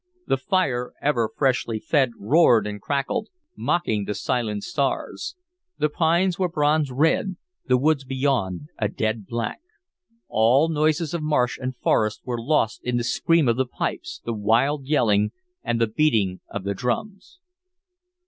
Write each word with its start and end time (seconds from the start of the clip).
The 0.25 0.37
fire, 0.37 0.93
ever 0.99 1.29
freshly 1.37 1.79
fed, 1.79 2.13
roared 2.17 2.65
and 2.65 2.81
crackled, 2.81 3.27
mocking 3.55 4.05
the 4.05 4.15
silent 4.15 4.63
stars. 4.63 5.35
The 5.77 5.89
pines 5.89 6.39
were 6.39 6.49
bronze 6.49 6.91
red, 6.91 7.35
the 7.67 7.77
woods 7.77 8.03
beyond 8.03 8.69
a 8.79 8.87
dead 8.89 9.27
black. 9.27 9.59
All 10.27 10.69
noises 10.69 11.13
of 11.13 11.21
marsh 11.21 11.59
and 11.61 11.75
forest 11.77 12.21
were 12.25 12.41
lost 12.41 12.81
in 12.83 12.97
the 12.97 13.03
scream 13.03 13.47
of 13.47 13.57
the 13.57 13.67
pipes, 13.67 14.19
the 14.25 14.33
wild 14.33 14.87
yelling, 14.87 15.33
and 15.63 15.79
the 15.79 15.85
beating 15.85 16.39
of 16.49 16.63
the 16.63 16.73
drums. 16.73 17.37